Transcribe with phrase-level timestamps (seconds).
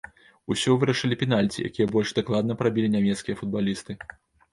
[0.53, 3.97] Усё вырашылі пенальці, якія больш дакладна прабілі нямецкія футбалісты.